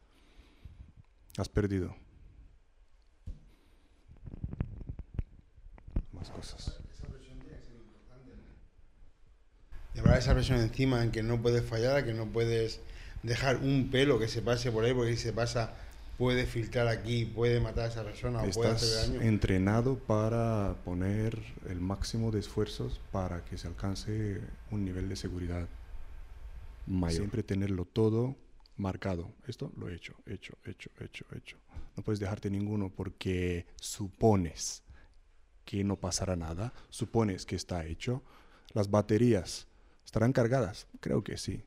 has 1.38 1.50
perdido. 1.50 1.96
Más 6.14 6.30
cosas. 6.30 6.78
Llevar 9.94 10.18
esa 10.18 10.34
presión 10.34 10.60
encima 10.60 11.04
en 11.04 11.12
que 11.12 11.22
no 11.22 11.42
puedes 11.42 11.66
fallar, 11.66 12.06
que 12.06 12.14
no 12.14 12.28
puedes 12.28 12.80
dejar 13.24 13.58
un 13.58 13.90
pelo 13.92 14.20
que 14.20 14.28
se 14.28 14.42
pase 14.42 14.72
por 14.72 14.84
ahí, 14.84 14.94
porque 14.94 15.16
si 15.16 15.24
se 15.24 15.34
pasa 15.34 15.74
puede 16.18 16.46
filtrar 16.46 16.88
aquí, 16.88 17.25
puede 17.25 17.60
matar 17.60 17.86
a 17.86 17.88
esa 17.88 18.04
persona 18.04 18.44
Estás 18.44 18.58
o 18.58 18.60
puede 18.60 18.72
hacer 18.74 19.13
daño. 19.13 19.22
entrenado 19.22 19.98
para 19.98 20.75
poner 20.86 21.42
el 21.68 21.80
máximo 21.80 22.32
de 22.32 22.40
esfuerzos 22.40 23.01
para 23.12 23.44
que 23.44 23.58
se 23.58 23.68
alcance 23.68 24.40
un 24.70 24.86
nivel 24.86 25.10
de 25.10 25.16
seguridad 25.16 25.68
mayor. 26.86 27.18
Siempre 27.22 27.42
tenerlo 27.42 27.86
todo 27.86 28.36
marcado. 28.78 29.32
Esto 29.48 29.72
lo 29.78 29.90
he 29.90 29.96
hecho, 29.96 30.13
hecho, 30.28 30.56
hecho, 30.66 30.92
hecho, 31.00 31.25
hecho. 31.36 31.58
No 31.98 32.04
puedes 32.04 32.20
dejarte 32.20 32.51
ninguno 32.51 32.90
porque 32.90 33.66
supones 33.80 34.84
que 35.66 35.84
no 35.84 35.96
pasará 35.96 36.36
nada, 36.36 36.72
supones 36.90 37.48
que 37.48 37.56
está 37.56 37.86
hecho. 37.86 38.22
Las 38.74 38.92
baterías 38.92 39.66
estarán 40.06 40.34
cargadas, 40.34 40.86
creo 41.00 41.24
que 41.24 41.38
sí 41.38 41.63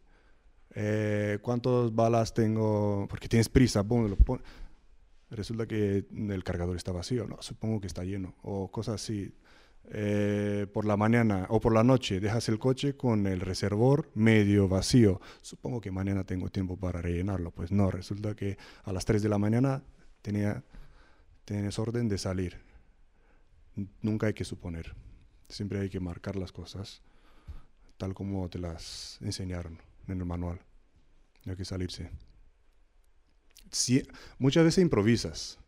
eh, 0.75 1.39
¿cuántas 1.43 1.95
balas 1.95 2.35
tengo? 2.35 3.07
Porque 3.09 3.29
tienes 3.29 3.49
prisa, 3.49 3.83
lo 3.83 4.17
pon... 4.17 4.43
resulta 5.31 5.67
que 5.67 6.07
el 6.11 6.45
cargador 6.45 6.77
está 6.77 6.93
vacío, 6.93 7.27
no, 7.27 7.41
supongo 7.41 7.81
que 7.81 7.87
está 7.87 8.05
lleno, 8.05 8.35
o 8.43 8.71
cosas 8.71 8.97
así. 8.97 9.35
Eh, 9.91 10.67
por 10.73 10.87
la 10.87 10.97
mañana 10.97 11.47
o 11.51 11.61
por 11.61 11.75
la 11.75 11.85
noche 11.85 12.19
dejas 12.19 12.49
el 12.49 12.59
coche 12.59 12.97
con 12.97 13.27
el 13.27 13.41
reservor 13.41 14.11
medio 14.15 14.67
vacío. 14.67 15.21
Supongo 15.43 15.83
que 15.83 15.91
mañana 15.91 16.25
tengo 16.25 16.49
tiempo 16.49 16.79
para 16.79 17.03
rellenarlo. 17.03 17.51
Pues 17.51 17.71
no, 17.71 17.91
resulta 17.91 18.35
que 18.35 18.57
a 18.85 18.93
las 18.95 19.05
3 19.05 19.23
de 19.23 19.29
la 19.29 19.37
mañana 19.37 19.83
tenía, 20.23 20.65
tienes 21.45 21.79
orden 21.79 22.09
de 22.09 22.17
salir. 22.17 22.57
Nunca 24.01 24.29
hay 24.29 24.33
que 24.33 24.45
suponer. 24.45 24.95
Siempre 25.51 25.81
hay 25.81 25.91
que 25.91 26.01
marcar 26.01 26.37
las 26.37 26.51
cosas 26.51 27.03
tal 27.99 28.15
como 28.15 28.49
te 28.49 28.59
las 28.59 29.19
enseñaron 29.21 29.79
en 30.09 30.19
el 30.19 30.25
manual. 30.27 30.61
No 31.45 31.53
hay 31.53 31.57
que 31.57 31.65
salirse. 31.65 32.11
Sí, 33.71 34.07
muchas 34.39 34.65
veces 34.65 34.83
improvisas. 34.83 35.59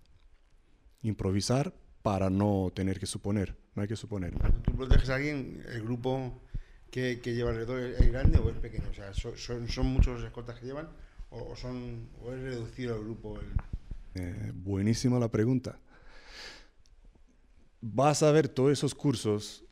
Improvisar 1.02 1.74
para 2.02 2.30
no 2.30 2.70
tener 2.74 2.98
que 3.00 3.06
suponer. 3.06 3.56
No 3.74 3.82
hay 3.82 3.88
que 3.88 3.96
suponer. 3.96 4.32
¿Tú 4.62 4.72
proteges 4.76 5.10
a 5.10 5.16
alguien, 5.16 5.62
el 5.68 5.82
grupo 5.82 6.40
que, 6.90 7.20
que 7.20 7.34
lleva 7.34 7.50
alrededor 7.50 7.80
es 7.80 8.10
grande 8.12 8.38
o 8.38 8.48
es 8.50 8.56
pequeño? 8.56 8.88
O 8.90 8.94
sea, 8.94 9.12
¿son, 9.12 9.36
son, 9.36 9.68
son 9.68 9.86
muchos 9.86 10.14
los 10.20 10.24
escoltas 10.24 10.58
que 10.58 10.66
llevan 10.66 10.88
o, 11.30 11.42
o 11.52 11.56
son, 11.56 12.08
o 12.22 12.32
es 12.32 12.40
reducido 12.42 12.96
el 12.96 13.04
grupo? 13.04 13.38
el- 13.40 13.52
Eh, 14.22 14.52
buenísima 14.54 15.18
la 15.18 15.30
pregunta. 15.30 15.78
Vas 17.82 18.22
a 18.22 18.30
ver 18.32 18.48
todos 18.48 18.72
esos 18.72 18.94
cursos 18.94 19.64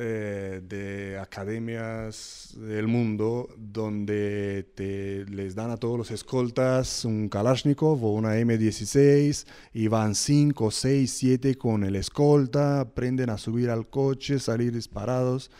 eh, 0.00 0.62
de 0.62 1.18
academias 1.18 2.54
del 2.56 2.86
mundo 2.86 3.48
donde 3.56 4.70
te, 4.76 5.24
les 5.24 5.56
dan 5.56 5.72
a 5.72 5.76
todos 5.76 5.98
los 5.98 6.12
escoltas 6.12 7.04
un 7.04 7.28
Kalashnikov 7.28 8.04
o 8.04 8.12
una 8.12 8.36
M16 8.36 9.44
y 9.72 9.88
van 9.88 10.14
5, 10.14 10.70
6, 10.70 11.10
7 11.12 11.58
con 11.58 11.82
el 11.82 11.96
escolta, 11.96 12.78
aprenden 12.78 13.28
a 13.28 13.38
subir 13.38 13.70
al 13.70 13.90
coche, 13.90 14.38
salir 14.38 14.72
disparados 14.72 15.50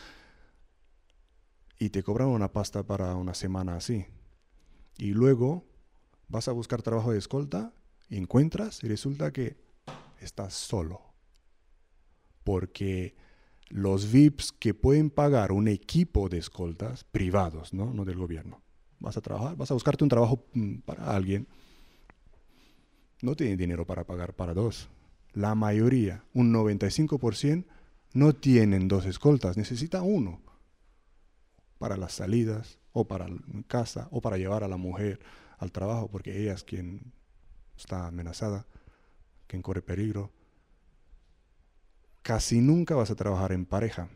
y 1.81 1.91
te 1.91 2.05
cobran 2.05 2.29
una 2.29 2.53
pasta 2.53 2.85
para 2.85 3.17
una 3.17 3.35
semana 3.35 3.75
así. 3.75 4.07
Y 4.99 5.15
luego 5.15 5.65
vas 6.29 6.47
a 6.47 6.53
buscar 6.53 6.81
trabajo 6.83 7.11
de 7.11 7.19
escolta 7.19 7.73
encuentras 8.09 8.85
y 8.85 8.89
resulta 8.89 9.33
que 9.33 9.57
estás 10.21 10.55
solo. 10.55 11.03
Porque 12.45 13.17
los 13.69 14.11
VIPs 14.11 14.53
que 14.53 14.75
pueden 14.75 15.11
pagar 15.11 15.53
un 15.53 15.69
equipo 15.69 16.29
de 16.29 16.39
escoltas 16.39 17.05
privados, 17.05 17.75
¿no? 17.75 18.05
del 18.05 18.17
gobierno, 18.17 18.63
vas 18.99 19.17
a 19.17 19.21
trabajar, 19.21 19.57
vas 19.57 19.71
a 19.71 19.75
buscarte 19.75 20.05
un 20.05 20.11
trabajo 20.11 20.47
mm, 20.55 20.79
para 20.79 21.15
alguien, 21.15 21.47
no 23.21 23.35
tienen 23.35 23.59
dinero 23.59 23.87
para 23.87 24.05
pagar 24.05 24.35
para 24.35 24.55
dos. 24.55 24.89
La 25.33 25.55
mayoría, 25.55 26.25
un 26.33 26.53
95%, 26.53 27.65
no 28.15 28.35
tienen 28.35 28.89
dos 28.89 29.05
escoltas, 29.05 29.57
necesita 29.57 30.03
uno 30.03 30.41
para 31.79 31.97
las 31.97 32.13
salidas 32.13 32.79
o 32.93 33.07
para 33.07 33.29
casa 33.67 34.09
o 34.11 34.21
para 34.21 34.39
llevar 34.39 34.65
a 34.65 34.69
la 34.69 34.77
mujer 34.77 35.21
al 35.59 35.73
trabajo 35.73 36.09
porque 36.09 36.41
ella 36.41 36.55
es 36.55 36.65
quien 36.65 37.13
está 37.77 38.07
amenazada, 38.07 38.67
quien 39.47 39.63
corre 39.63 39.83
peligro. 39.83 40.33
Casi 42.23 42.61
nunca 42.61 42.95
vas 42.95 43.11
a 43.11 43.15
trabajar 43.15 43.53
en 43.53 43.65
pareja. 43.65 44.09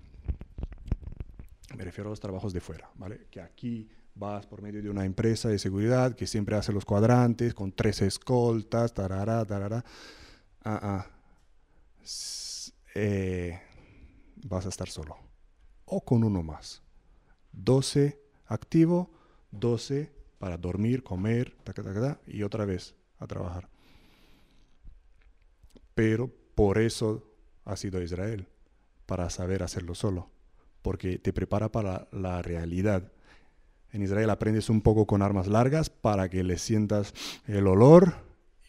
Me 1.77 1.85
refiero 1.85 2.09
a 2.09 2.13
los 2.13 2.21
trabajos 2.21 2.53
de 2.53 2.61
fuera, 2.61 2.91
¿vale? 2.97 3.27
Que 3.31 3.41
aquí 3.41 3.89
vas 4.15 4.47
por 4.47 4.61
medio 4.61 4.83
de 4.83 4.91
una 4.91 5.05
empresa 5.05 5.49
de 5.49 5.59
seguridad 5.59 6.15
que 6.15 6.27
siempre 6.27 6.57
hace 6.57 6.73
los 6.73 6.85
cuadrantes 6.85 7.55
con 7.55 7.73
tres 7.73 8.03
escoltas, 8.03 8.93
tarará, 8.93 9.45
tarará. 9.45 9.85
Ah, 10.65 10.81
ah. 10.83 11.07
Eh, 12.95 13.59
vas 14.45 14.67
a 14.67 14.69
estar 14.69 14.89
solo. 14.89 15.17
O 15.87 16.05
con 16.05 16.25
uno 16.25 16.43
más. 16.43 16.83
12 17.53 18.21
activo, 18.47 19.11
12 19.51 20.13
para 20.39 20.59
dormir, 20.59 21.03
comer, 21.03 21.57
taca, 21.65 21.83
taca, 21.83 22.21
y 22.27 22.43
otra 22.43 22.65
vez 22.65 22.95
a 23.19 23.27
trabajar. 23.27 23.69
Pero 25.95 26.31
por 26.55 26.79
eso 26.79 27.32
ha 27.65 27.77
sido 27.77 28.03
Israel, 28.03 28.47
para 29.07 29.31
saber 29.31 29.63
hacerlo 29.63 29.95
solo, 29.95 30.31
porque 30.83 31.19
te 31.19 31.33
prepara 31.33 31.71
para 31.71 32.09
la 32.13 32.43
realidad. 32.43 33.13
En 33.91 34.03
Israel 34.03 34.31
aprendes 34.31 34.71
un 34.71 34.81
poco 34.81 35.07
con 35.07 35.23
armas 35.23 35.47
largas 35.47 35.91
para 35.91 36.29
que 36.29 36.43
le 36.43 36.59
sientas 36.59 37.13
el 37.47 37.67
olor 37.67 38.15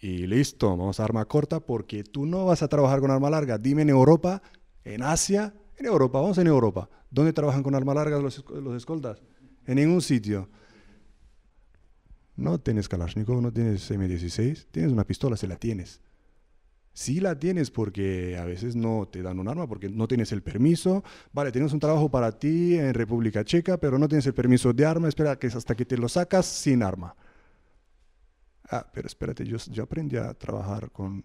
y 0.01 0.27
listo, 0.27 0.75
vamos 0.75 1.00
a 1.00 1.05
arma 1.05 1.25
corta 1.25 1.62
porque 1.62 2.03
tú 2.03 2.25
no 2.25 2.45
vas 2.45 2.62
a 2.62 2.67
trabajar 2.67 3.00
con 3.00 3.09
arma 3.09 3.29
larga. 3.29 3.57
Dime 3.57 3.83
en 3.83 3.89
Europa, 3.89 4.41
en 4.83 5.01
Asia, 5.01 5.53
en 5.77 5.85
Europa, 5.85 6.19
vamos 6.19 6.38
en 6.38 6.47
Europa. 6.47 6.89
¿Dónde 7.09 7.31
trabajan 7.31 7.63
con 7.63 7.73
arma 7.73 7.93
largas 7.93 8.21
los, 8.21 8.43
los 8.50 8.75
escoltas? 8.75 9.21
En 9.65 9.75
ningún 9.75 10.01
sitio. 10.01 10.50
No 12.35 12.59
tienes 12.59 12.89
Kalashnikov, 12.89 13.41
no 13.41 13.53
tienes 13.53 13.89
M16, 13.89 14.65
tienes 14.72 14.91
una 14.91 15.05
pistola, 15.05 15.37
si 15.37 15.48
la 15.48 15.55
tienes. 15.55 16.01
Sí 16.96 17.20
la 17.20 17.40
tienes 17.40 17.72
porque 17.72 18.38
a 18.38 18.46
veces 18.46 18.75
no 18.75 19.08
te 19.12 19.24
dan 19.24 19.40
un 19.40 19.48
arma 19.48 19.68
porque 19.68 19.90
no 19.90 20.08
tienes 20.08 20.32
el 20.32 20.44
permiso. 20.44 21.03
Vale, 21.32 21.51
tenemos 21.51 21.74
un 21.74 21.79
trabajo 21.79 22.10
para 22.12 22.38
ti 22.38 22.75
en 22.77 22.94
República 22.94 23.44
Checa, 23.44 23.77
pero 23.77 23.98
no 23.98 24.08
tienes 24.08 24.27
el 24.27 24.34
permiso 24.36 24.74
de 24.74 24.86
arma. 24.86 25.08
Espera 25.08 25.38
que 25.38 25.48
hasta 25.48 25.75
que 25.75 25.86
te 25.86 25.98
lo 25.98 26.08
sacas 26.08 26.46
sin 26.46 26.84
arma. 26.84 27.16
Ah, 28.70 28.86
pero 28.94 29.08
espérate, 29.08 29.46
yo, 29.46 29.58
yo 29.72 29.84
aprendí 29.84 30.18
a 30.18 30.34
trabajar 30.34 30.92
con, 30.92 31.24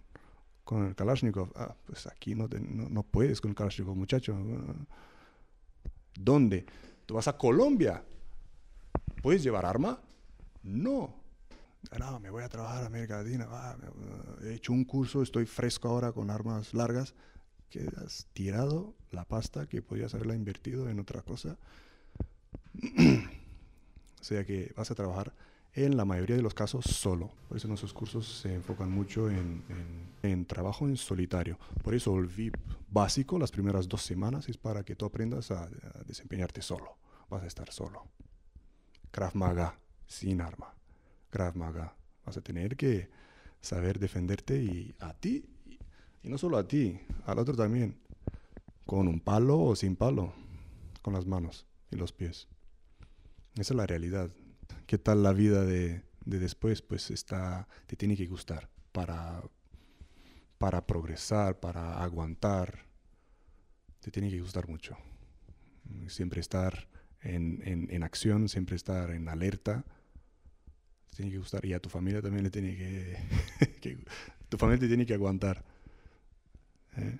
con 0.64 0.86
el 0.86 0.94
Kalashnikov. 0.96 1.50
Ah, 1.56 1.76
pues 1.86 2.06
aquí 2.06 2.34
no, 2.34 2.48
te- 2.48 2.60
no, 2.60 2.88
no 2.90 3.02
puedes 3.04 3.40
con 3.40 3.50
el 3.50 3.56
Kalashnikov, 3.56 3.96
muchacho. 3.96 4.36
¿Dónde? 6.18 6.66
¿Tú 7.06 7.14
vas 7.14 7.28
a 7.28 7.36
Colombia? 7.36 8.02
¿Puedes 9.22 9.42
llevar 9.42 9.66
arma? 9.66 10.00
No. 10.62 11.17
No, 11.96 12.20
me 12.20 12.30
voy 12.30 12.42
a 12.42 12.48
trabajar 12.48 12.82
a 12.82 12.86
América 12.86 13.22
Latina. 13.22 13.46
me- 13.78 14.48
he 14.48 14.54
hecho 14.54 14.72
un 14.72 14.84
curso, 14.84 15.22
estoy 15.22 15.46
fresco 15.46 15.88
ahora 15.88 16.12
con 16.12 16.30
armas 16.30 16.74
largas. 16.74 17.14
Que 17.70 17.86
has 18.04 18.26
tirado 18.32 18.94
la 19.10 19.24
pasta 19.26 19.66
que 19.66 19.82
podías 19.82 20.14
haberla 20.14 20.34
invertido 20.34 20.88
en 20.88 21.00
otra 21.00 21.20
cosa. 21.22 21.58
o 24.20 24.24
sea 24.24 24.44
que 24.44 24.72
vas 24.76 24.90
a 24.90 24.94
trabajar 24.94 25.34
en 25.74 25.96
la 25.96 26.04
mayoría 26.06 26.36
de 26.36 26.42
los 26.42 26.54
casos 26.54 26.84
solo. 26.86 27.30
Por 27.48 27.56
eso 27.58 27.68
nuestros 27.68 27.92
cursos 27.92 28.40
se 28.40 28.54
enfocan 28.54 28.90
mucho 28.90 29.28
en, 29.30 30.46
trabajo 30.46 30.86
en 30.88 30.96
solitario. 30.96 31.58
Por 31.84 31.94
eso 31.94 32.16
el 32.18 32.26
VIP 32.26 32.56
básico, 32.90 33.38
las 33.38 33.50
primeras 33.50 33.86
dos 33.86 34.02
semanas, 34.02 34.48
es 34.48 34.56
para 34.56 34.82
que 34.82 34.96
tú 34.96 35.04
aprendas 35.04 35.50
a, 35.50 35.64
a 35.64 36.04
desempeñarte 36.06 36.62
solo. 36.62 36.96
Vas 37.28 37.42
a 37.42 37.46
estar 37.46 37.70
solo. 37.70 38.06
Krav 39.10 39.34
Maga, 39.34 39.78
sin 40.06 40.40
arma. 40.40 40.74
Krav 41.30 41.56
Maga. 41.56 41.94
Vas 42.24 42.36
a 42.36 42.40
tener 42.40 42.76
que 42.76 43.08
saber 43.60 43.98
defenderte 43.98 44.62
y 44.62 44.94
a 44.98 45.14
ti, 45.14 45.44
y, 46.22 46.28
no 46.28 46.38
solo 46.38 46.58
a 46.58 46.66
ti, 46.66 47.00
al 47.26 47.38
otro 47.38 47.54
también. 47.54 47.98
Con 48.84 49.08
un 49.08 49.20
palo 49.20 49.58
o 49.60 49.76
sin 49.76 49.96
palo. 49.96 50.32
Con 51.02 51.14
las 51.14 51.26
manos 51.26 51.66
y 51.90 51.96
los 51.96 52.12
pies. 52.12 52.48
Esa 53.54 53.72
es 53.72 53.76
la 53.76 53.86
realidad. 53.86 54.30
¿Qué 54.86 54.98
tal 54.98 55.22
la 55.22 55.32
vida 55.32 55.64
de, 55.64 56.02
de 56.24 56.38
después? 56.38 56.82
Pues 56.82 57.10
está, 57.10 57.68
te 57.86 57.96
tiene 57.96 58.16
que 58.16 58.26
gustar 58.26 58.68
para, 58.92 59.42
para 60.58 60.86
progresar, 60.86 61.60
para 61.60 62.02
aguantar. 62.02 62.86
Te 64.00 64.10
tiene 64.10 64.30
que 64.30 64.40
gustar 64.40 64.68
mucho. 64.68 64.96
Siempre 66.08 66.40
estar 66.40 66.88
en, 67.22 67.62
en, 67.64 67.88
en 67.90 68.02
acción, 68.02 68.48
siempre 68.48 68.76
estar 68.76 69.10
en 69.10 69.28
alerta 69.28 69.84
tiene 71.18 71.32
que 71.32 71.38
gustar. 71.38 71.64
Y 71.64 71.72
a 71.72 71.80
tu 71.80 71.88
familia 71.88 72.22
también 72.22 72.44
le 72.44 72.50
tiene 72.50 72.76
que... 72.76 73.16
tu 74.48 74.56
familia 74.56 74.80
te 74.82 74.86
tiene 74.86 75.04
que 75.04 75.14
aguantar. 75.14 75.64
¿eh? 76.96 77.18